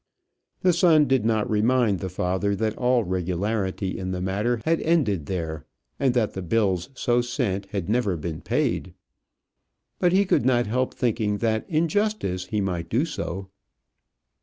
The 0.63 0.73
son 0.73 1.05
did 1.07 1.23
not 1.25 1.47
remind 1.47 1.99
the 1.99 2.09
father 2.09 2.55
that 2.55 2.75
all 2.75 3.03
regularity 3.03 3.95
in 3.99 4.09
the 4.09 4.19
matter 4.19 4.59
had 4.65 4.81
ended 4.81 5.27
there, 5.27 5.67
and 5.99 6.15
that 6.15 6.33
the 6.33 6.41
bills 6.41 6.89
so 6.95 7.21
sent 7.21 7.67
had 7.67 7.87
never 7.87 8.17
been 8.17 8.41
paid; 8.41 8.95
but 9.99 10.11
he 10.11 10.25
could 10.25 10.43
not 10.43 10.65
help 10.65 10.95
thinking 10.95 11.37
that 11.37 11.69
in 11.69 11.87
justice 11.87 12.45
he 12.47 12.61
might 12.61 12.89
do 12.89 13.05
so. 13.05 13.49